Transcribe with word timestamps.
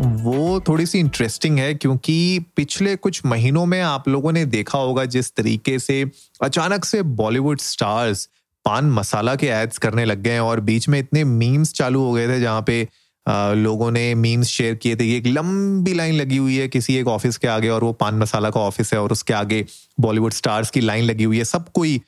वो 0.00 0.60
थोड़ी 0.60 0.86
सी 0.86 0.98
इंटरेस्टिंग 0.98 1.58
है 1.58 1.74
क्योंकि 1.74 2.44
पिछले 2.56 2.96
कुछ 2.96 3.26
महीनों 3.26 3.66
में 3.66 3.80
आप 3.80 4.08
लोगों 4.08 4.32
ने 4.32 4.44
देखा 4.44 4.78
होगा 4.78 5.04
जिस 5.04 5.34
तरीके 5.34 5.78
से 5.78 6.10
अचानक 6.42 6.84
से 6.84 7.02
बॉलीवुड 7.02 7.60
स्टार्स 7.60 8.28
पान 8.64 8.90
मसाला 8.90 9.34
के 9.36 9.46
एड्स 9.46 9.78
करने 9.78 10.04
लग 10.04 10.22
गए 10.22 10.30
हैं 10.30 10.40
और 10.40 10.60
बीच 10.60 10.88
में 10.88 10.98
इतने 10.98 11.24
मीम्स 11.24 11.72
चालू 11.72 12.00
हो 12.00 12.12
गए 12.12 12.28
थे 12.28 12.40
जहाँ 12.40 12.62
पे 12.62 12.88
आ, 13.28 13.52
लोगों 13.52 13.90
ने 13.90 14.14
मीम्स 14.14 14.46
शेयर 14.46 14.74
किए 14.74 14.96
थे 14.96 15.16
एक 15.16 15.26
लंबी 15.26 15.94
लाइन 15.94 16.14
लगी 16.14 16.36
हुई 16.36 16.56
है 16.56 16.68
किसी 16.68 16.96
एक 16.96 17.08
ऑफ़िस 17.08 17.36
के 17.36 17.48
आगे 17.48 17.68
और 17.68 17.84
वो 17.84 17.92
पान 17.92 18.14
मसाला 18.14 18.50
का 18.50 18.60
ऑफ़िस 18.60 18.92
है 18.92 19.00
और 19.00 19.12
उसके 19.12 19.34
आगे 19.34 19.64
बॉलीवुड 20.00 20.32
स्टार्स 20.32 20.70
की 20.70 20.80
लाइन 20.80 21.04
लगी 21.04 21.24
हुई 21.24 21.38
है। 21.38 21.44
सब 21.44 21.68
कोई 21.68 22.00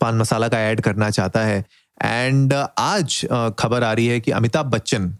पान 0.00 0.18
मसाला 0.18 0.48
का 0.48 0.60
ऐड 0.60 0.80
करना 0.80 1.10
चाहता 1.10 1.40
है। 1.40 1.64
एंड 2.02 2.54
आज 2.78 3.26
खबर 3.58 3.84
आ 3.84 3.92
रही 3.92 4.06
है 4.06 4.20
कि 4.20 4.30
अमिताभ 4.30 4.66
बच्चन 4.66 5.16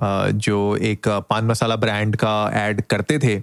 जो 0.00 0.76
एक 0.76 1.08
पान 1.30 1.46
मसाला 1.46 1.76
ब्रांड 1.76 2.16
का 2.16 2.34
एड 2.56 2.82
करते 2.90 3.18
थे, 3.18 3.40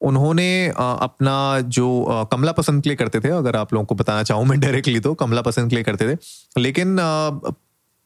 उन्होंने 0.00 0.68
अपना 0.68 1.34
जो 1.68 2.26
कमला 2.32 2.52
पसंद 2.52 2.82
के 2.82 2.88
लिए 2.88 2.96
करते 2.96 3.20
थे, 3.20 3.28
अगर 3.30 3.56
आप 3.56 3.72
लोगों 3.74 3.86
को 3.86 3.94
बताना 3.94 4.22
चाहूँ 4.22 4.44
मैं 4.46 4.58
डायरेक्टली 4.60 5.00
तो 5.00 5.14
कमला 5.14 5.42
पसंद 5.42 5.70
के 5.70 5.76
लिए 5.76 5.84
करते 5.84 6.08
थे। 6.08 6.16
लेकिन 6.60 6.98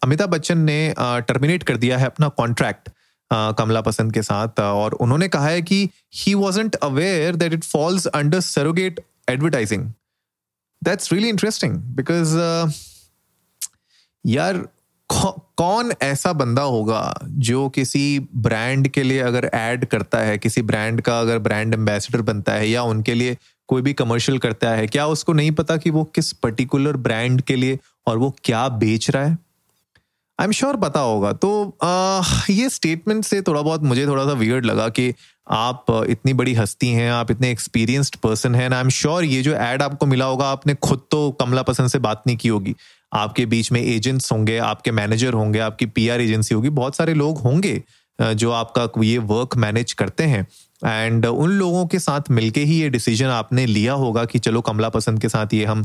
अमिताभ 0.02 0.28
बच्चन 0.30 0.58
ने 0.60 0.94
टर्मिनेट 0.98 1.62
कर 1.62 1.76
दिया 1.76 1.98
है 1.98 2.06
अपना 2.06 2.28
कॉन्ट्रैक्ट 2.36 2.90
कमला 3.58 3.80
पसंद 3.80 4.12
के 4.12 4.22
साथ। 4.22 4.60
और 4.60 4.92
उन्होंने 4.94 5.28
कहा 5.28 5.48
है 5.48 5.62
कि 5.62 5.88
he 6.16 6.34
wasn't 6.34 6.74
aware 6.74 7.36
that 7.36 7.52
it 7.52 7.64
falls 7.64 8.06
under 8.06 8.40
surrogate 8.42 9.00
advertising 9.28 9.90
that's 10.82 11.12
really 11.12 11.28
interesting 11.28 11.74
because 11.96 12.36
यार 14.24 14.66
कौन 15.12 15.92
ऐसा 16.02 16.32
बंदा 16.32 16.62
होगा 16.62 17.18
जो 17.24 17.68
किसी 17.68 18.28
ब्रांड 18.36 18.88
के 18.88 19.02
लिए 19.02 19.20
अगर 19.20 19.50
ऐड 19.54 19.84
करता 19.84 20.18
है 20.18 20.38
किसी 20.38 20.62
ब्रांड 20.62 21.00
का 21.00 21.20
अगर 21.20 21.38
ब्रांड 21.38 21.74
एम्बेसडर 21.74 22.22
बनता 22.22 22.52
है 22.52 22.68
या 22.68 22.82
उनके 22.82 23.14
लिए 23.14 23.36
कोई 23.68 23.82
भी 23.82 23.92
कमर्शियल 23.92 24.38
करता 24.38 24.70
है 24.70 24.86
क्या 24.86 25.06
उसको 25.06 25.32
नहीं 25.32 25.50
पता 25.52 25.76
कि 25.76 25.90
वो 25.90 26.04
किस 26.04 26.32
पर्टिकुलर 26.32 26.96
ब्रांड 26.96 27.40
के 27.40 27.56
लिए 27.56 27.78
और 28.06 28.18
वो 28.18 28.36
क्या 28.44 28.68
बेच 28.68 29.10
रहा 29.10 29.24
है? 29.24 29.38
आई 30.40 30.44
एम 30.44 30.52
श्योर 30.52 30.76
पता 30.76 31.00
होगा। 31.00 31.32
तो 31.32 31.76
आ, 31.82 32.22
ये 32.50 32.68
स्टेटमेंट 32.68 33.24
से 33.24 33.42
थोड़ा 33.42 33.62
बहुत 33.62 33.82
मुझे 33.82 34.06
थोड़ा 34.06 34.24
सा 34.24 34.32
वियर्ड 34.32 34.66
लगा 34.66 34.88
कि 34.88 35.14
आप 35.50 35.86
इतनी 36.08 36.32
बड़ी 36.32 36.54
हस्ती 36.54 36.88
हैं 36.88 37.10
आप 37.12 37.30
इतने 37.30 37.50
एक्सपीरियंस्ड 37.50 38.16
पर्सन 38.16 38.54
हैं 38.54 38.70
आई 38.70 38.80
एम 38.80 38.88
श्योर 38.88 39.24
ये 39.24 39.42
जो 39.42 39.54
एड 39.54 39.82
आपको 39.82 40.06
मिला 40.06 40.24
होगा 40.24 40.48
आपने 40.48 40.74
खुद 40.74 41.00
तो 41.10 41.30
कमला 41.30 41.62
पसंद 41.62 41.88
से 41.88 41.98
बात 41.98 42.22
नहीं 42.26 42.36
की 42.36 42.48
होगी। 42.48 42.74
आपके 43.12 43.46
बीच 43.46 43.70
में 43.72 43.80
एजेंट्स 43.82 44.32
होंगे, 44.32 44.58
आपके 44.58 44.90
मैनेजर 44.92 45.32
होंगे, 45.32 45.58
आपकी 45.60 45.86
पीआर 45.88 46.20
एजेंसी 46.20 46.54
होगी, 46.54 46.68
बहुत 46.70 46.96
सारे 46.96 47.14
लोग 47.14 47.38
होंगे 47.38 47.82
जो 48.18 48.50
आपका 48.52 48.88
ये 49.02 49.18
वर्क 49.20 49.56
मैनेज 49.56 49.92
करते 49.92 50.24
हैं। 50.24 50.46
एंड 50.82 51.26
उन 51.26 51.50
लोगों 51.50 51.86
के 51.86 51.98
साथ 51.98 52.30
मिलके 52.30 52.60
ही 52.60 52.80
ये 52.80 52.88
डिसीज़न 52.90 53.26
आपने 53.26 53.64
लिया 53.66 53.92
होगा 53.94 54.24
कि 54.24 54.38
चलो 54.38 54.60
कमला 54.60 54.88
पसंद 54.88 55.20
के 55.20 55.28
साथ 55.28 55.54
ये 55.54 55.64
हम 55.64 55.84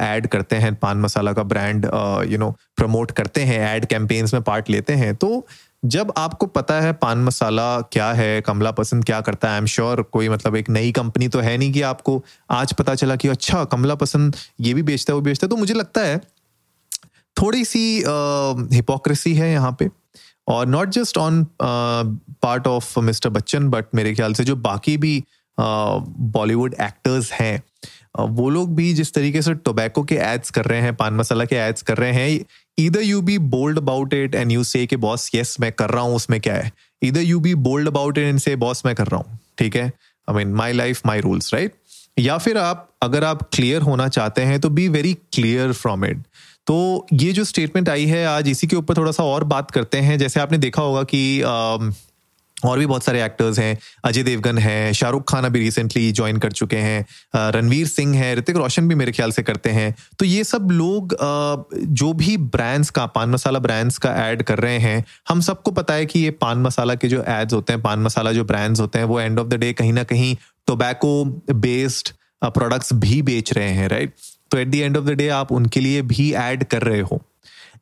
ऐड 0.00 0.26
करते 0.26 0.56
हैं, 0.56 0.74
पान 0.74 0.98
मसाला 0.98 1.32
का 1.32 1.42
ब्रांड 1.42 1.84
यू 2.30 2.38
नो 2.38 2.50
प्रमोट 2.76 3.10
करते 3.10 3.42
हैं 3.42 3.60
एड 3.68 3.84
कैंपेन्स 3.86 4.34
में 4.34 4.42
पार्ट 4.42 4.70
लेते 4.70 4.92
हैं। 4.92 5.14
तो 5.14 5.46
जब 5.84 6.12
आपको 6.16 6.46
पता 6.48 6.80
है 6.80 6.92
पान 6.94 7.24
मसाला 7.24 7.80
क्या 7.92 8.12
है, 8.12 8.40
कमला 8.40 8.70
पसंद 8.72 9.04
क्या 9.04 9.20
करता 9.20 9.48
है 9.48 9.54
आई 9.54 9.60
एम 9.60 9.66
श्योर 9.66 10.02
कोई 10.02 10.28
मतलब 10.28 10.56
एक 10.56 10.70
नई 10.70 10.92
कंपनी 10.92 11.28
तो 11.28 11.40
है 11.40 11.56
नहीं 11.56 11.72
कि 11.72 11.82
आपको 11.84 12.22
आज 12.50 12.72
पता 12.72 12.94
चला 12.94 13.16
कि 13.16 13.28
अच्छा 13.28 13.64
कमला 13.66 13.94
पसंद 13.96 14.36
ये 14.60 14.74
भी 14.74 14.82
बेचता 14.82 15.12
है, 15.12 15.14
वो 15.14 15.22
बेचता 15.22 15.46
है 15.46 15.48
तो 15.50 15.56
मुझे 15.56 15.74
लगता 15.74 16.00
है 16.00 16.20
थोड़ी 17.36 17.64
सी 17.64 17.86
हिपोक्रेसी 18.74 19.34
है 19.34 19.50
यहाँ 19.52 19.76
पे 19.78 19.88
और 20.48 20.66
not 20.66 20.88
just 20.88 21.18
on 21.18 21.46
part 21.62 22.66
of 22.66 22.98
mister 23.00 23.30
Bachchan 23.30 23.68
but 23.68 23.94
मेरे 23.94 24.14
ख्याल 24.14 24.34
से 24.34 24.44
जो 24.44 24.56
बाकी 24.56 24.96
भी 24.96 25.22
बॉलीवुड 25.58 26.74
एक्टर्स 26.82 27.32
हैं 27.32 27.62
वो 28.18 28.48
लोग 28.50 28.74
भी 28.74 28.92
जिस 28.94 29.12
तरीके 29.14 29.42
से 29.42 29.54
टोबैको 29.54 30.02
के 30.02 30.14
एड्स 30.14 30.50
कर 30.50 30.64
रहे 30.64 30.80
हैं, 30.80 30.94
पान 30.96 31.14
मसाला 31.14 31.44
के 31.44 31.56
एड्स 31.56 31.82
कर 31.82 31.96
रहे 31.96 32.12
हैं 32.12 32.44
इधर 32.78 33.02
you 33.02 33.20
be 33.22 33.38
bold 33.38 33.78
about 33.78 34.14
it 34.14 34.34
and 34.34 34.52
you 34.52 34.64
say 34.64 34.86
कि 34.86 34.96
बॉस 34.96 35.30
यस 35.34 35.56
मैं 35.60 35.70
कर 35.72 35.90
रहा 35.90 36.02
हूँ, 36.02 36.14
उसमें 36.16 36.40
क्या 36.40 36.54
है? 36.54 36.70
इधर 37.02 37.20
you 37.20 37.40
be 37.40 37.54
bold 37.54 37.88
about 37.88 38.18
it 38.18 38.24
and 38.24 38.38
say 38.40 38.54
boss 38.56 38.84
मैं 38.86 38.94
कर 38.94 39.06
रहा 39.06 39.20
हूँ, 39.20 39.38
ठीक 39.58 39.76
है? 39.76 39.86
I 40.28 40.34
mean 40.34 40.54
my 40.54 40.72
life 40.72 41.00
my 41.06 41.20
rules 41.20 41.52
right 41.54 41.74
या 42.18 42.38
फिर 42.38 42.58
आप, 42.58 42.88
अगर 43.02 43.24
आप 43.24 43.42
क्लियर 43.52 43.82
होना 43.82 44.08
चाहते 44.08 44.42
हैं 44.42 44.60
तो 44.60 44.70
be 44.70 44.88
very 44.88 45.14
clear 45.32 45.72
from 45.72 46.04
it 46.04 46.22
तो 46.66 47.06
ये 47.12 47.32
जो 47.32 47.44
स्टेटमेंट 47.44 47.88
आई 47.88 48.04
है, 48.06 48.24
आज 48.26 48.48
इसी 48.48 48.66
के 48.66 48.76
ऊपर 48.76 48.96
थोड़ा 48.96 49.12
सा 49.12 49.24
और 49.24 49.44
बात 49.44 49.70
करते 49.70 49.98
हैं। 49.98 50.18
जैसे 50.18 50.40
आपने 50.40 50.58
देखा 50.58 50.82
होगा 50.82 51.02
कि 51.04 51.40
और 52.58 52.78
भी 52.78 52.86
बहुत 52.86 53.04
सारे 53.04 53.22
एक्टर्स 53.24 53.58
हैं। 53.58 53.76
अजय 54.04 54.22
देवगन 54.22 54.58
है, 54.58 54.92
शाहरुख 54.94 55.28
खान 55.30 55.44
अभी 55.44 55.60
रिसेंटली 55.60 56.12
ज्वाइन 56.12 56.36
कर 56.38 56.52
चुके 56.52 56.76
हैं। 56.76 57.50
रणवीर 57.52 57.86
सिंह 57.86 58.16
है, 58.16 58.34
ऋतिक 58.36 58.56
रोशन 58.56 58.88
भी 58.88 58.94
मेरे 58.94 59.12
ख्याल 59.12 59.30
से 59.30 59.42
करते 59.42 59.70
हैं। 59.70 59.94
तो 60.18 60.24
ये 60.24 60.44
सब 60.44 60.68
लोग 60.70 61.16
जो 61.74 62.12
भी 62.12 62.36
ब्रांड्स 62.36 62.90
का, 62.90 63.06
पान 63.06 63.30
मसाला 63.30 63.58
ब्रांड्स 63.58 63.98
का 63.98 64.14
ऐड 64.24 64.42
कर 64.42 64.58
रहे 64.58 64.78
हैं, 64.78 65.04
हम 65.28 65.40
सबको 65.40 65.70
पता 65.70 65.94
है 65.94 66.06
कि 66.06 66.20
ये 66.20 66.30
पान 66.30 66.58
मसाला 66.58 66.94
के 66.94 67.08
जो 67.08 67.22
एड्स 67.28 67.54
होते 67.54 67.72
हैं, 67.72 67.82
पान 67.82 68.00
मसाला 68.00 68.32
जो 68.32 68.44
ब्रांड्स 68.44 68.80
होते 68.80 68.98
हैं, 68.98 69.06
वो 69.06 69.20
एंड 69.20 69.38
ऑफ़ 69.38 69.48
द 69.48 69.54
डे 69.54 69.72
कहीं 69.72 69.92
ना 69.92 70.04
कहीं 70.04 70.36
टोबैको 70.66 71.24
बेस्ड 71.52 72.12
प्रोडक्ट्स 72.44 72.92
भी 72.94 73.20
बेच 73.22 73.52
रहे 73.52 73.70
हैं 73.70 73.88
राइट 73.88 74.14
तो 74.50 74.58
at 74.58 74.68
the 74.68 74.74
end 74.74 74.96
of 74.96 75.04
the 75.04 75.10
day 75.10 75.28
आप 75.28 75.52
उनके 75.52 75.80
लिए 75.80 76.02
भी 76.02 76.32
ऐड 76.32 76.64
कर 76.64 76.82
रहे 76.82 77.00
हो। 77.00 77.20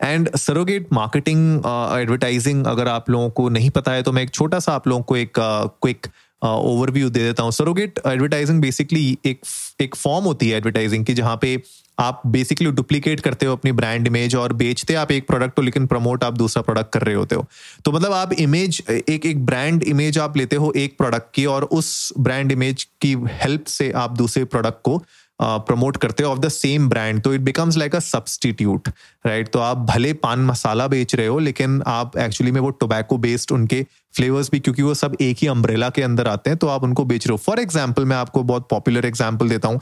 एंड 0.02 0.34
सरोगेट 0.36 0.86
मार्केटिंग 0.92 1.56
एडवर्टाइजिंग 2.00 2.66
अगर 2.66 2.88
आप 2.88 3.10
लोगों 3.10 3.30
को 3.30 3.48
नहीं 3.48 3.70
पता 3.70 3.92
है 3.92 4.02
तो 4.02 4.12
मैं 4.12 4.22
एक 4.22 4.30
छोटा 4.30 4.58
सा 4.58 4.72
आप 4.72 4.88
लोगों 4.88 5.02
को 5.02 5.16
एक 5.16 5.38
क्विक 5.38 6.06
uh, 6.06 6.48
ओवरव्यू 6.48 7.06
uh, 7.08 7.12
दे 7.14 7.20
देता 7.20 7.42
हूँ। 7.42 7.52
सरोगेट 7.52 8.00
एडवर्टाइजिंग 8.06 8.60
बेसिकली 8.60 9.18
एक 9.24 9.40
एक 9.80 9.94
फॉर्म 9.94 10.24
होती 10.24 10.48
है 10.48 10.56
एडवर्टाइजिंग 10.56 11.04
की 11.04 11.14
जहाँ 11.14 11.38
पे 11.42 11.62
आप 11.98 12.22
बेसिकली 12.26 12.70
डुप्लीकेट 12.70 13.20
करते 13.20 13.46
हो 13.46 13.52
अपनी 13.52 13.72
ब्रांड 13.72 14.06
इमेज 14.06 14.34
और 14.34 14.52
बेचते 14.52 14.94
आप 14.94 15.10
एक 15.12 15.26
प्रोडक्ट 15.26 15.58
हो 15.58 15.62
लेकिन 15.62 15.86
प्रमोट 15.86 16.24
आप 16.24 16.32
दूसरा 16.34 16.62
प्रोडक्ट 16.62 16.92
कर 16.92 17.02
रहे 17.02 17.14
होते 17.14 17.34
हो। 17.34 17.46
तो 17.84 17.92
मतलब 17.92 18.12
आप 18.12 18.32
इमेज 18.32 18.82
एक 18.90 19.26
एक 19.26 19.44
ब्रांड 19.46 19.82
इमेज 19.82 20.18
आप 20.18 20.36
लेते 20.36 20.56
हो 20.56 20.72
एक 20.76 20.96
प्रोडक्ट 20.98 21.34
की 21.34 21.46
और 21.46 21.64
उस 21.64 22.12
ब्रांड 22.18 22.52
इमेज 22.52 22.86
की 23.02 23.14
हेल्प 23.32 23.64
से 23.66 23.90
आप 23.92 24.16
दूसरे 24.16 24.44
प्रोडक्ट 24.44 24.82
को 24.82 25.02
प्रमोट 25.40 25.96
करते 25.96 26.22
हो 26.22 26.30
ऑफ़ 26.30 26.38
द 26.38 26.48
सेम 26.48 26.88
ब्रांड 26.88 27.20
तो 27.22 27.32
it 27.34 27.40
becomes 27.40 27.76
like 27.76 27.94
a 27.96 27.98
substitute 28.00 28.88
right 29.24 29.48
तो 29.52 29.58
आप 29.60 29.78
भले 29.88 30.12
पान 30.14 30.44
मसाला 30.44 30.86
बेच 30.88 31.14
रहे 31.14 31.26
हो, 31.26 31.38
लेकिन 31.38 31.82
आप 31.86 32.16
एक्चुअली 32.18 32.52
में 32.52 32.60
वो 32.60 32.70
टोबैको 32.72 33.18
बेस्ड 33.18 33.52
उनके 33.52 33.82
फ्लेवर्स 34.14 34.50
भी, 34.50 34.60
क्योंकि 34.60 34.82
वो 34.82 34.94
सब 34.94 35.16
एक 35.20 35.36
ही 35.42 35.48
अम्ब्रेला 35.48 35.90
के 35.90 36.02
अंदर 36.02 36.28
आते 36.28 36.50
हैं 36.50 36.58
तो 36.58 36.68
आप 36.68 36.82
उनको 36.82 37.04
बेच 37.04 37.26
रहे 37.26 37.32
हो। 37.32 37.38
फॉर 37.38 37.60
एग्ज़ाम्पल 37.60 38.04
मैं 38.04 38.16
आपको 38.16 38.42
बहुत 38.44 38.68
पॉपुलर 38.70 39.06
एग्ज़ाम्पल 39.06 39.48
देता 39.48 39.68
हूँ। 39.68 39.80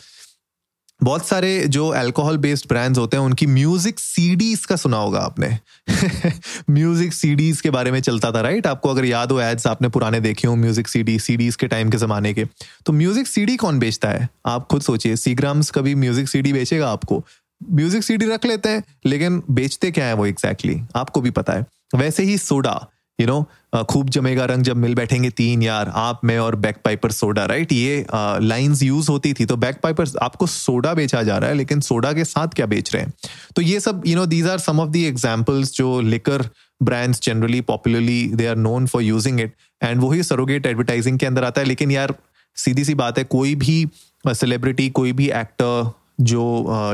बहुत 1.03 1.27
सारे 1.27 1.67
जो 1.69 1.89
अल्कोहल 1.89 2.37
बेस्ड 2.37 2.69
ब्रांड्स 2.69 2.99
होते 2.99 3.17
हैं, 3.17 3.25
उनकी 3.25 3.47
म्यूज़िक 3.47 3.99
सीडीज 3.99 4.67
का 4.67 4.77
सुना 4.77 4.97
होगा 4.97 5.19
आपने। 5.19 5.59
म्यूज़िक 6.71 7.13
सीडीज 7.13 7.61
के 7.61 7.71
बारे 7.71 7.91
में 7.91 8.01
चलता 8.01 8.33
था 8.33 8.41
राइट 8.41 8.67
आपको 8.67 8.89
अगर 8.89 9.05
याद 9.05 9.33
हो 9.33 9.41
एड्स 9.41 9.67
आपने 9.67 9.89
पुराने 9.89 10.21
देखे 10.21 10.49
हो 10.49 10.57
म्यूज़िक 10.57 10.89
सीडी 10.89 11.19
सीडीज 11.19 11.57
के 11.57 11.67
टाइम 11.67 11.91
के 11.91 11.99
जमाने 11.99 12.35
के। 12.35 12.45
तो 12.87 12.93
म्यूज़िक 12.93 13.27
सीडी 13.27 13.57
कौन 13.57 13.79
बेचता 13.79 14.09
है? 14.09 14.29
आप 14.47 14.67
खुद 14.67 14.83
सोचिए 14.83 15.17
सीग्राम्स 15.17 15.71
कभी 15.71 15.95
म्यूज़िक 15.95 16.29
सीडी 16.29 16.53
बेचेगा 16.53 16.91
आपको। 16.91 17.25
म्यूज़िक 17.73 18.03
सीडी 18.03 18.27
रख 18.27 18.45
लेते 18.45 18.69
हैं, 18.69 18.85
लेकिन 19.07 19.43
बेचते 19.51 19.91
क्या 19.91 20.07
है 20.07 20.15
वो 20.15 20.27
एग्जैक्टली 20.27 20.75
exactly? 20.75 20.97
आपको 20.97 21.21
भी 21.21 21.31
पता 21.31 21.53
है। 21.53 21.67
वैसे 21.97 22.23
ही 22.23 22.39
सोडा 22.39 22.87
यू 23.21 23.27
नो 23.27 23.85
खूब 23.85 24.09
जमेगा 24.11 24.45
रंग 24.45 24.63
जब 24.63 24.77
मिल 24.77 24.95
बैठेंगे 24.95 25.31
तीन 25.31 25.63
यार, 25.63 25.89
आप, 25.89 26.21
मैं 26.25 26.39
और 26.39 26.55
बैक 26.57 26.77
पाइपर 26.85 27.13
सोडा 27.13 27.45
राइट 27.47 27.73
ये 27.73 28.07
लाइंस 28.13 28.83
यूज़ 28.83 29.11
होती 29.11 29.33
थी 29.33 29.45
तो 29.45 29.57
बैक 29.57 29.81
पाइपर 29.83 30.09
आपको 30.23 30.47
सोडा 30.47 30.95
बेचा 30.95 31.23
जा 31.23 31.37
रहा 31.39 31.51
है, 31.51 31.57
लेकिन 31.57 31.81
सोडा 31.81 32.13
के 32.13 32.25
साथ 32.25 32.55
क्या 32.57 32.67
बेच 32.67 32.95
रहे 32.95 33.03
हैं? 33.03 33.13
तो 33.57 33.63
ये 33.63 33.81
सब 33.81 34.03
you 34.07 34.17
know 34.17 34.27
these 34.27 34.47
are 34.47 34.59
some 34.59 34.81
of 34.81 34.91
the 34.91 35.05
examples 35.07 35.73
जो 35.75 36.01
liquor 36.01 36.49
brands 36.83 37.21
generally 37.23 37.61
popularly 37.61 38.27
they 38.35 38.47
are 38.47 38.57
known 38.57 38.87
for 38.87 39.03
using 39.03 39.41
it 39.41 39.55
and 39.83 40.01
वही 40.01 40.23
सरोगेट 40.23 40.67
एडवर्टाइजिंग 40.67 41.19
के 41.19 41.27
अंदर 41.27 41.45
आता 41.45 41.61
है, 41.61 41.67
लेकिन 41.67 41.91
यार, 41.91 42.15
सीधी 42.57 42.85
सी 42.85 42.95
बात 42.95 43.19
है, 43.19 43.25
कोई 43.25 43.55
भी 43.55 43.87
सेलिब्रिटी 44.25 44.89
कोई 44.91 45.13
भी 45.13 45.31
एक्टर 45.31 45.93
जो 46.21 46.43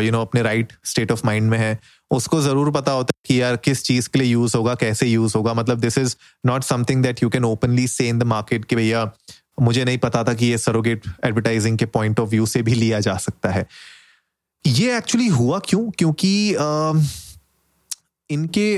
यू 0.03 0.11
नो 0.13 0.21
अपने 0.21 0.43
राइट 0.43 0.73
स्टेट 0.85 1.13
ऑफ़ 1.13 1.23
माइंड 1.25 1.51
में 1.51 1.59
है 1.59 1.79
उसको 2.11 2.41
ज़रूर 2.41 2.71
पता 2.71 2.93
होता 2.93 3.13
है 3.17 3.23
कि 3.27 3.41
यार 3.41 3.57
किस 3.57 3.83
चीज़ 3.85 4.09
के 4.09 4.19
लिए 4.19 4.29
यूज़ 4.29 4.57
होगा, 4.57 4.75
कैसे 4.75 5.07
यूज़ 5.07 5.37
होगा। 5.37 5.55
मतलब 5.55 5.81
this 5.81 5.99
is 5.99 6.15
not 6.47 6.65
something 6.65 7.03
that 7.03 7.23
you 7.23 7.29
can 7.29 7.45
openly 7.45 7.87
say 7.89 8.09
in 8.09 8.19
the 8.19 8.23
market 8.23 8.65
कि 8.65 8.77
भैया, 8.77 9.11
मुझे 9.63 9.85
नहीं 9.85 9.99
पता 9.99 10.23
था 10.25 10.35
कि 10.35 10.47
ये 10.47 10.59
सरोगेट 10.59 11.03
एडवर्टाइजिंग 11.25 11.79
के 11.79 11.87
पॉइंट 11.87 12.21
ऑफ़ 12.21 12.31
व्यू 12.31 12.47
से 12.47 12.63
भी 12.63 12.75
लिया 12.75 13.01
जा 13.01 13.17
सकता 13.17 13.51
है। 13.51 13.67
ये 14.65 14.97
एक्चुअली 14.97 15.27
हुआ 15.29 15.59
क्यों? 15.59 15.91
क्योंकि 15.91 16.55
इनके 18.31 18.73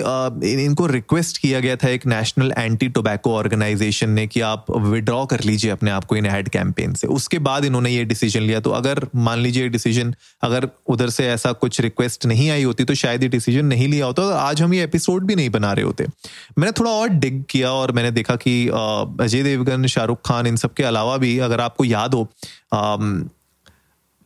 इनको 0.65 0.87
रिक्वेस्ट 0.87 1.39
किया 1.39 1.61
गया 1.61 1.77
था 1.77 1.89
एक 1.89 2.07
नेशनल 2.07 2.53
एंटी 2.59 2.89
टोबैको 2.89 3.35
ऑर्गेनाइजेशन 3.35 4.11
ने 4.11 4.27
कि 4.27 4.41
आप 4.41 4.67
विड्रॉ 4.71 5.25
कर 5.27 5.41
लीजिए 5.45 5.71
अपने 5.71 5.91
आप 5.91 6.05
को 6.05 6.17
इन 6.17 6.27
एड 6.27 6.49
कैंपेन 6.49 6.95
से। 6.95 7.07
उसके 7.07 7.39
बाद 7.39 7.65
इन्होंने 7.65 7.91
ये 7.91 8.05
डिसीज़न 8.05 8.43
लिया। 8.43 8.61
तो 8.61 8.71
अगर 8.71 9.07
मान 9.17 9.39
लीजिए 9.39 9.69
डिसीज़न 9.69 10.15
अगर 10.43 10.69
उधर 10.89 11.11
से 11.11 11.27
ऐसा 11.29 11.53
कुछ 11.55 11.81
रिक्वेस्ट 11.81 12.27
नहीं 12.27 12.51
आई 12.51 12.63
होती 12.63 12.85
तो 12.85 12.95
शायद 12.95 13.23
ये 13.23 13.29
डिसीज़न 13.29 13.67
नहीं 13.67 13.89
लिया 13.89 14.07
होता। 14.07 14.23
तो 14.23 14.31
आज 14.31 14.63
हम 14.63 14.75
ये 14.75 14.85
एपिसोड 14.85 15.27
भी 15.27 15.35
नहीं 15.35 15.51
बना 15.51 15.73
रहे 15.73 15.85
होते। 15.85 16.07
मैंने 16.59 16.73
थोड़ा 16.73 16.91
और 16.91 17.09
डिग 17.09 17.43
किया 17.51 17.73
और 17.73 17.93
मैंने 17.93 18.11
देखा 18.11 18.37
कि 18.37 18.69
अजय 18.69 19.43
देवगन, 19.43 19.87
शाहरुख 19.87 20.21
खान 20.27 20.47
इन 20.47 20.57
सब 20.57 20.75
के 20.75 20.85
अलावा 20.85 21.17
भी 21.17 21.39
अगर 21.39 21.61
आपको 21.61 21.85
याद 21.85 22.15
हो 22.15 22.29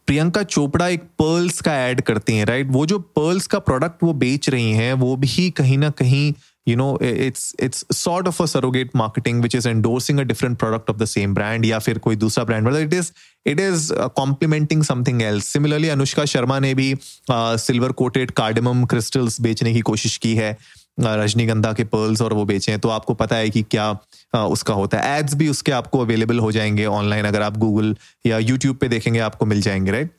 प्रियंका 0.07 0.43
चोपड़ा 0.43 0.89
एक 0.89 1.03
पर्ल्स 1.19 1.61
का 1.61 1.75
ऐड 1.89 2.01
करती 2.01 2.37
हैं 2.37 2.45
राइट 2.47 2.71
वो 2.71 2.87
जो 2.87 2.99
पर्ल्स 2.99 3.47
का 3.47 3.59
प्रोडक्ट 3.59 4.03
वो 4.03 4.13
बेच 4.13 4.49
रही 4.49 4.73
हैं, 4.73 4.93
वो 4.95 5.17
भी 5.17 5.51
कहीं 5.51 5.79
ना 5.79 5.91
कहीं, 5.91 6.33
you 6.69 6.77
know 6.79 6.91
it's 7.03 7.45
it's 7.67 7.85
sort 7.99 8.29
of 8.31 8.37
a 8.41 8.47
surrogate 8.51 8.93
marketing, 8.95 9.39
which 9.45 9.55
is 9.61 9.67
endorsing 9.67 10.21
a 10.23 10.25
different 10.25 10.59
product 10.59 10.91
of 10.93 10.99
the 10.99 11.09
same 11.13 11.33
brand 11.39 11.65
या 11.65 11.79
फिर 11.79 11.99
कोई 11.99 12.17
दूसरा 12.17 12.45
ब्रांड 12.45 12.67
मतलब 12.67 12.81
it 12.81 12.93
is 12.95 13.11
it 13.47 13.61
is 13.61 13.93
complementing 14.17 14.83
something 14.85 15.23
else 15.23 15.47
similarly 15.53 15.89
Anushka 15.89 16.25
Sharma 16.25 16.59
ने 16.59 16.75
भी 16.75 16.95
सिल्वर 17.31 17.93
कोटेड 18.03 18.31
कार्डिमम 18.41 18.85
क्रिस्टल्स 18.93 19.41
बेचने 19.41 19.73
की 19.75 19.81
कोशिश 19.91 20.17
की 20.17 20.35
है। 20.35 20.57
रजनीगंधा 20.99 21.73
के 21.73 21.85
पर्ल्स 21.85 22.23
और 22.23 22.33
वो 22.33 22.45
बेचे 22.45 22.79
तो 22.79 22.89
आपको 22.89 23.15
पता 23.15 23.37
है 23.37 23.51
कि 23.51 23.63
क्या 23.63 23.91
उसका 24.35 24.75
होता 24.75 24.99
है। 24.99 25.19
एड्स 25.19 25.35
भी 25.35 25.49
उसके 25.49 25.73
आपको 25.73 25.99
अवेलेबल 25.99 26.39
हो 26.39 26.53
जाएँगे 26.53 26.87
ऑनलाइन 26.87 27.25
अगर 27.25 27.43
आप 27.43 27.57
गूगल 27.57 27.97
या 28.27 28.39
यूट्यूब 28.39 28.77
पे 28.77 28.89
देखेंगे 28.89 29.19
आपको 29.21 29.47
मिल 29.47 29.61
जाएँगे 29.63 29.93
राइट 29.93 30.11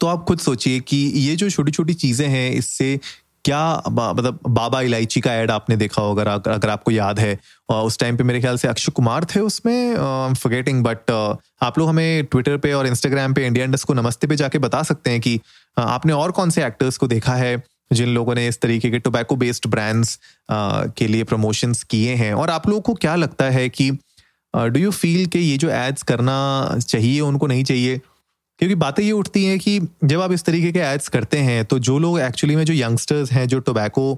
तो 0.00 0.06
आप 0.06 0.24
खुद 0.24 0.38
सोचिए 0.38 0.80
कि 0.80 0.96
ये 0.96 1.36
जो 1.36 1.50
छोटी 1.50 1.72
छोटी 1.72 1.94
चीज़ें 1.94 2.26
हैं 2.28 2.50
इससे 2.50 2.98
क्या 3.44 3.82
मतलब 3.86 4.38
बाबा 4.48 4.80
इलायची 4.80 5.20
का 5.20 5.34
ऐड 5.34 5.50
आपने 5.50 5.76
देखा 5.76 6.02
होगा 6.02 6.22
अगर, 6.22 6.50
अगर 6.50 6.70
आपको 6.70 6.90
याद 6.90 7.20
है। 7.20 7.38
उस 7.70 7.98
टाइम 7.98 8.16
पे 8.16 8.24
मेरे 8.24 8.40
ख्याल 8.40 8.56
से 8.56 8.68
अक्षय 8.68 8.92
कुमार 8.92 9.24
थे 9.24 9.40
उसमें 9.40 9.94
फॉरगेटिंग 10.34 10.82
बट 10.84 11.10
आप 11.62 11.78
लोग 11.78 11.88
हमें 11.88 12.24
ट्विटर 12.24 12.56
पे 12.56 12.72
और 12.72 12.86
इंस्टाग्राम 12.86 13.34
पे 13.34 13.46
इंडिया 13.46 13.64
इंडस्ट 13.64 13.86
को 13.86 13.94
नमस्ते 13.94 14.26
पे 14.26 14.36
जाके 14.36 14.58
बता 14.58 14.82
सकते 14.82 15.10
हैं 15.10 15.20
कि 15.20 15.40
आपने 15.78 16.12
और 16.12 16.30
कौन 16.30 16.50
से 16.50 16.66
एक्टर्स 16.66 16.96
को 16.96 17.06
देखा 17.06 17.34
है 17.34 17.56
जिन 17.90 18.08
लोगों 18.08 18.34
ने 18.34 18.46
इस 18.48 18.60
तरीके 18.60 18.90
के 18.90 18.98
टोबैको 18.98 19.36
बेस्ड 19.36 19.66
ब्रांड्स 19.66 20.18
के 20.50 21.06
लिए 21.06 21.24
प्रमोशंस 21.24 21.82
किए 21.84 22.14
हैं। 22.14 22.32
और 22.34 22.50
आप 22.50 22.68
लोगों 22.68 22.80
को 22.82 22.94
क्या 22.96 23.14
लगता 23.16 23.50
है 23.50 23.68
कि 23.68 23.90
डू 24.54 24.80
यू 24.80 24.90
फील 24.92 25.26
कि 25.26 25.38
ये 25.38 25.56
जो 25.56 25.70
एड्स 25.70 26.02
करना 26.02 26.78
चाहिए, 26.80 27.20
उनको 27.20 27.46
नहीं 27.46 27.64
चाहिए? 27.64 28.00
क्योंकि 28.60 28.74
बातें 28.74 29.02
ये 29.04 29.12
उठती 29.12 29.44
हैं 29.44 29.58
कि 29.58 29.80
जब 30.04 30.20
आप 30.20 30.32
इस 30.32 30.44
तरीके 30.44 30.70
के 30.72 30.78
एड्स 30.80 31.08
करते 31.08 31.38
हैं 31.38 31.64
तो 31.64 31.78
जो 31.80 31.98
लोग 31.98 32.20
एक्चुअली 32.20 32.56
में 32.56 32.64
जो 32.64 32.74
यंगस्टर्स 32.74 33.32
हैं, 33.32 33.46
जो 33.48 33.58
टोबैको 33.60 34.14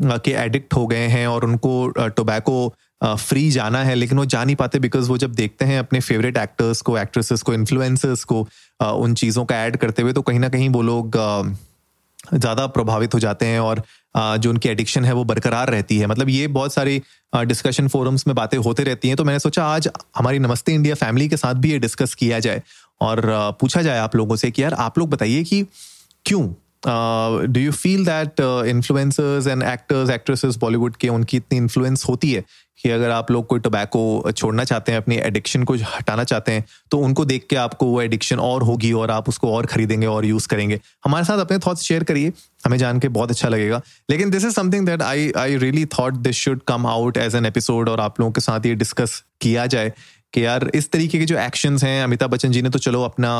के 0.00 0.30
एडिक्ट 0.34 0.74
हो 0.74 0.86
गए 0.86 1.06
हैं 1.08 1.26
और 1.26 1.44
उनको 1.44 1.88
टोबैको 1.90 2.74
फ्री 3.04 3.50
जाना 3.50 3.82
है, 3.84 3.94
लेकिन 3.94 4.18
वो 4.18 4.24
जा 4.26 4.44
नहीं 4.44 4.56
पाते 4.56 4.78
बिकॉज़ 4.78 5.08
वो 5.08 5.18
जब 5.18 5.32
देखते 5.34 5.64
हैं 5.64 5.78
अपने 5.78 6.00
फेवरेट 6.00 6.36
एक्टर्स 6.36 6.80
को 6.80 6.96
एक्ट्रेसेस 6.98 7.42
को 7.42 7.54
इन्फ्लुएंसर्स 7.54 8.24
को 8.24 8.40
उन 8.82 9.14
चीज़ों 9.14 9.44
का 9.44 9.56
ऐड 9.56 9.76
करते 9.76 10.02
हुए 10.02 10.12
तो 10.12 10.22
कहीं 10.22 10.38
ना 10.38 10.48
कहीं 10.48 10.68
वो 10.68 10.82
लोग 10.82 11.16
ज़्यादा 12.32 12.66
प्रभावित 12.68 13.14
हो 13.14 13.18
जाते 13.18 13.46
हैं 13.46 13.60
और 13.60 13.82
जो 14.16 14.50
उनकी 14.50 14.68
एडिक्शन 14.68 15.04
है 15.04 15.12
वो 15.12 15.24
बरकरार 15.24 15.70
रहती 15.70 15.98
है। 15.98 16.06
मतलब 16.06 16.28
ये 16.28 16.46
बहुत 16.48 16.74
सारी 16.74 17.02
डिस्कशन 17.32 17.88
फोरम्स 17.88 18.26
में 18.26 18.34
बातें 18.36 18.58
होते 18.58 18.82
रहती 18.84 19.08
हैं। 19.08 19.16
तो 19.16 19.24
मैंने 19.24 19.38
सोचा 19.38 19.64
आज 19.66 19.88
हमारी 20.16 20.38
नमस्ते 20.38 20.74
इंडिया 20.74 20.94
फैमिली 20.96 21.28
के 21.28 21.36
साथ 21.36 21.54
भी 21.54 21.70
ये 21.70 21.78
डिस्कस 21.78 22.14
किया 22.14 22.38
जाए 22.40 22.62
और 23.00 23.22
पूछा 23.60 23.82
जाए 23.82 23.98
आप 23.98 24.16
लोगों 24.16 24.36
से 24.36 24.50
कि 24.50 24.62
यार 24.62 24.74
आप 24.80 24.98
लोग 24.98 25.10
बताइए 25.10 25.42
कि 25.44 25.64
क्यों 26.26 26.46
do 26.86 27.60
you 27.60 27.72
feel 27.72 28.04
that 28.04 28.40
influencers 28.68 29.46
and 29.46 29.62
actors 29.62 30.10
actresses 30.10 30.56
Bollywood 30.56 30.96
के 30.96 31.08
उनकी 31.08 31.36
इतनी 31.36 31.58
इन्फ्लुएंस 31.58 32.04
होती 32.08 32.32
है? 32.32 32.44
कि 32.78 32.90
अगर 32.90 33.10
आप 33.10 33.30
लोग 33.30 33.46
कोई 33.46 33.60
टोबैको 33.60 34.32
छोड़ना 34.32 34.64
चाहते 34.64 34.92
हैं, 34.92 34.98
अपनी 34.98 35.16
एडिक्शन 35.16 35.62
को 35.62 35.74
हटाना 35.74 36.24
चाहते 36.24 36.52
हैं 36.52 36.64
तो 36.90 36.98
उनको 36.98 37.24
देख 37.24 37.46
के 37.50 37.56
आपको 37.56 37.86
वो 37.86 38.00
एडिक्शन 38.02 38.38
और 38.40 38.62
होगी 38.62 38.92
और 38.92 39.10
आप 39.10 39.28
उसको 39.28 39.52
और 39.52 39.66
खरीदेंगे 39.66 40.06
और 40.06 40.24
यूज़ 40.24 40.48
करेंगे। 40.48 40.80
हमारे 41.04 41.24
साथ 41.24 41.38
अपने 41.38 41.58
थॉट्स 41.58 41.82
शेयर 41.82 42.04
करिए, 42.04 42.32
हमें 42.64 42.78
जान 42.78 42.98
के 43.00 43.08
बहुत 43.10 43.30
अच्छा 43.30 43.48
लगेगा। 43.48 43.80
लेकिन 44.10 44.30
this 44.30 44.44
is 44.44 44.54
something 44.54 44.86
that 44.86 45.02
I 45.02 45.30
I 45.36 45.56
really 45.58 45.84
thought 45.98 46.14
this 46.16 46.36
should 46.36 46.60
come 46.68 46.86
out 46.86 47.16
as 47.18 47.34
an 47.34 47.46
episode 47.46 47.88
और 47.88 48.00
आप 48.00 48.20
लोगों 48.20 48.32
के 48.32 48.40
साथ 48.40 48.66
ये 48.66 48.74
डिस्कस 48.74 49.22
किया 49.40 49.66
जाए 49.66 49.92
कि 50.32 50.44
यार, 50.44 50.70
इस 50.74 50.90
तरीके 50.90 51.18
के 51.18 51.24
जो 51.24 51.36
एक्शंस 51.38 51.84
हैं, 51.84 52.02
अमिताभ 52.04 52.30
बच्चन 52.30 52.52
जी 52.52 52.62
ने 52.62 52.70
तो 52.70 52.78
चलो 52.78 53.02
अपना 53.02 53.30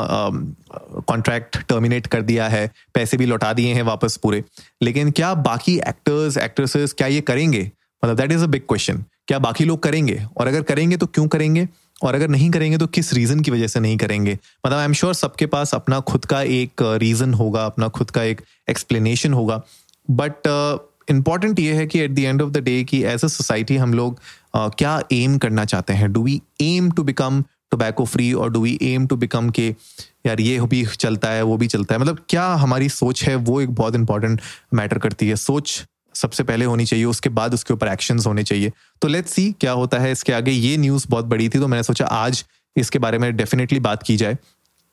कॉन्ट्रैक्ट 1.08 1.56
टर्मिनेट 1.68 2.06
कर 2.06 2.22
दिया 2.22 2.46
है, 2.48 2.70
पैसे 2.94 3.16
भी 3.16 3.26
लौटा 3.26 3.52
दिए 3.52 3.72
हैं 3.74 3.82
वापस 3.82 4.16
पूरे। 4.16 4.42
लेकिन 4.82 5.10
क्या 5.10 5.32
बाकी 5.42 5.76
एक्टर्स 5.88 6.36
एक्ट्रेसेस 6.38 6.92
क्या 6.92 7.06
ये 7.06 7.20
करेंगे? 7.22 7.70
मतलब 8.02 8.16
that 8.16 8.32
is 8.32 8.44
a 8.44 8.46
big 8.46 8.62
question 8.68 9.04
क्या 9.28 9.38
बाकी 9.38 9.64
लोग 9.64 9.82
करेंगे? 9.82 10.20
और 10.36 10.46
अगर 10.46 10.62
करेंगे 10.62 10.96
तो 10.96 11.06
क्यों 11.06 11.26
करेंगे? 11.28 11.68
और 12.02 12.14
अगर 12.14 12.28
नहीं 12.28 12.50
करेंगे 12.50 12.78
तो 12.78 12.86
किस 12.86 13.12
रीजन 13.12 13.40
की 13.40 13.50
वजह 13.50 13.66
से 13.66 13.80
नहीं 13.80 13.96
करेंगे? 13.96 14.32
मतलब 14.66 14.78
आई 14.78 14.84
एम 14.84 14.92
श्योर 14.92 15.14
सबके 15.14 15.46
पास 15.46 15.74
अपना 15.74 16.00
खुद 16.00 16.24
का 16.24 16.42
एक 16.42 16.82
रीजन 17.02 17.34
होगा 17.34 17.64
अपना 17.66 17.88
खुद 17.88 18.10
का 18.10 18.22
एक 18.22 18.40
एक्सप्लेनेशन 18.70 19.32
होगा। 19.32 19.60
बट 20.08 20.48
इंपॉर्टेंट 21.10 21.60
ये 21.60 21.72
है 21.74 21.86
कि 21.86 22.00
at 22.00 22.10
the 22.10 22.18
end 22.18 22.42
of 22.42 22.50
the 22.50 22.58
day 22.58 22.82
कि 22.84 23.02
एज 23.04 23.24
अ 23.24 23.28
सोसाइटी 23.28 23.76
हम 23.76 23.94
लोग 23.94 24.18
uh, 24.56 24.70
क्या 24.78 25.00
एम 25.12 25.38
करना 25.38 25.64
चाहते 25.64 25.92
हैं? 25.92 26.12
Do 26.12 26.22
we 26.22 26.40
aim 26.60 26.90
to 26.90 27.02
become 27.02 27.42
tobacco 27.70 28.04
free 28.04 28.32
और 28.32 28.50
do 28.50 28.60
we 28.60 28.78
aim 28.82 29.06
to 29.06 29.16
become 29.16 29.50
के 29.50 29.68
यार 30.26 30.40
ये 30.40 30.60
भी 30.60 30.84
चलता 30.86 31.30
है 31.30 31.42
वो 31.42 31.56
भी 31.56 31.66
चलता 31.66 31.94
है। 31.94 32.00
मतलब 32.00 32.18
क्या 32.28 32.46
हमारी 32.54 32.88
सोच 32.88 33.24
है 33.24 33.34
वो 33.36 33.60
एक 33.60 33.74
बहुत 33.74 33.94
इंपॉर्टेंट 33.94 34.40
मैटर 34.74 34.98
करती 34.98 35.28
है। 35.28 35.36
सोच 35.36 35.82
सबसे 36.14 36.42
पहले 36.42 36.64
होनी 36.64 36.86
चाहिए, 36.86 37.04
उसके 37.04 37.28
बाद 37.30 37.54
उसके 37.54 37.74
ऊपर 37.74 37.88
एक्शन 37.88 38.18
होने 38.26 38.42
चाहिए। 38.44 38.72
तो 39.02 39.08
लेट्स 39.08 39.32
सी 39.32 39.50
क्या 39.60 39.72
होता 39.72 39.98
है, 39.98 40.12
इसके 40.12 40.32
आगे 40.32 40.50
ये 40.50 40.76
न्यूज़ 40.76 41.06
बहुत 41.08 41.24
बड़ी 41.26 41.48
थी 41.48 41.58
तो 41.58 41.68
मैंने 41.68 41.82
सोचा 41.82 42.04
आज 42.06 42.44
इसके 42.76 42.98
बारे 42.98 43.18
में 43.18 43.34
डेफिनेटली 43.36 43.80
बात 43.80 44.02
की 44.02 44.16
जाए। 44.16 44.36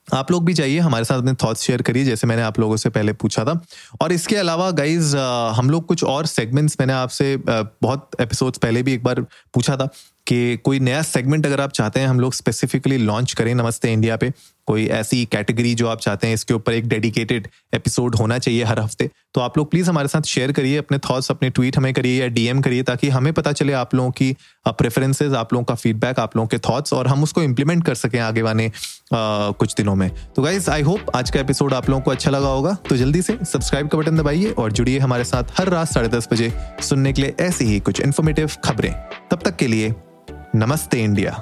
आप 0.08 0.32
लोग 0.32 0.46
भी 0.46 0.54
जाइए, 0.54 0.78
हमारे 0.80 1.06
साथ 1.06 1.18
अपने 1.18 1.34
थॉट्स 1.44 1.62
शेयर 1.62 1.82
करिए, 1.82 2.04
जैसे 2.06 2.28
मैंने 2.28 2.42
आप 2.42 2.60
लोगों 2.60 2.78
से 2.78 2.90
पहले 2.90 3.14
पूछा 3.14 3.44
था। 3.46 3.54
और 4.02 4.12
इसके 4.12 4.36
अलावा 4.36 4.70
गाइज़ 4.72 5.16
हम 5.56 5.70
लोग 5.70 5.86
कुछ 5.86 6.04
और 6.04 6.26
सेगमेंट्स 6.28 6.78
मैंने 6.80 6.94
आपसे 6.94 7.36
बहुत 7.48 8.10
एपिसोड्स 8.22 8.58
पहले 8.58 8.84
भी 8.84 8.94
एक 8.94 9.04
बार 9.04 9.22
पूछा 9.54 9.76
था 9.78 9.86
कि 10.28 10.58
कोई 10.58 10.80
नया 10.80 11.02
सेगमेंट 11.04 11.46
अगर 11.46 11.62
आप 11.62 11.72
चाहते 11.72 12.00
हैं, 12.00 12.08
हम 12.08 12.20
लोग 12.20 12.34
स्पेसिफिकली 12.34 12.98
लॉन्च 12.98 13.34
करें 13.34 13.54
नमस्ते 13.56 13.92
इंडिया 13.94 14.18
पे 14.18 14.32
कोई 14.68 14.86
ऐसी 14.90 15.24
कैटेगरी 15.26 15.74
जो 15.76 15.88
आप 15.88 16.00
चाहते 16.00 16.28
हैं, 16.28 16.34
इसके 16.34 16.54
ऊपर 16.54 16.74
एक 16.74 16.88
डेडिकेटेड 16.88 17.48
एपिसोड 17.74 18.16
होना 18.16 18.38
चाहिए 18.40 18.64
हर 18.64 18.80
हफ़्ते 18.80 19.10
तो 19.36 19.42
आप 19.42 19.58
लोग 19.58 19.70
प्लीज़ 19.72 19.90
हमारे 19.90 20.08
साथ 20.08 20.22
शेयर 20.28 20.52
करिए 20.52 20.78
अपने 20.78 20.98
थॉट्स 21.00 21.30
अपने 21.32 21.50
ट्वीट 21.50 21.78
हमें 21.78 21.94
करिए 21.94 22.20
या 22.22 22.28
डीएम 22.30 22.62
करिए, 22.62 22.84
ताकि 22.84 23.10
हमें 23.10 23.32
पता 23.34 23.52
चले 23.52 23.74
आप 23.74 23.94
लोगों 23.96 24.12
की 24.12 24.36
प्रेफरेंसेज 24.68 25.34
आप 25.34 25.54
लोगों 25.54 25.64
का 25.66 25.76
फीडबैक 25.76 26.20
आप 26.20 26.36
लोगों 26.36 26.48
के 26.48 26.58
थॉट्स 26.60 26.94
और 26.94 27.08
हम 27.08 27.24
उसको 27.24 27.44
इम्प्लीमेंट 27.44 27.86
कर 27.86 27.96
सकें 27.96 28.20
आगे 28.20 28.42
वाले 28.42 28.70
कुछ 29.14 29.76
दिनों 29.76 29.96
में। 29.96 30.10
तो 30.36 30.42
गाइज़ 30.42 30.70
आई 30.72 30.82
होप 30.82 31.16
आज 31.16 31.30
का 31.30 31.40
एपिसोड 31.40 31.74
आप 31.74 31.90
लोगों 31.90 32.02
को 32.02 32.12
अच्छा 32.12 32.32
लगा 32.32 32.48
होगा। 32.48 32.76
तो 32.90 32.98
जल्दी 32.98 33.22
से 33.22 33.38
सब्सक्राइब 33.44 33.88
का 33.88 33.98
बटन 33.98 34.18
दबाइए 34.18 34.52
और 34.52 34.72
जुड़िए 34.72 35.00
हमारे 35.00 35.24
साथ 35.24 35.60
हर 35.60 35.70
रात 35.70 35.88
साढ़े 35.88 36.08
दस 36.10 36.28
बजे 36.32 36.52
सुनने 36.82 37.14
के 37.14 37.22
लिए 37.22 37.36
ऐसी 37.40 37.66
ही 37.66 37.80
कुछ 37.80 38.02
इन्फॉर्मेटिव 38.02 38.52
खबरें। 38.66 38.94
तब 39.32 39.40
तक 39.46 39.56
के 39.56 39.68
लिए 39.68 39.94
नमस्ते 40.56 41.04
इंडिया। 41.04 41.42